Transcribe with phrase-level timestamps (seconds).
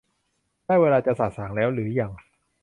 [0.65, 2.11] ได้เวลาที่จะสะสางแล้วหรือยัง?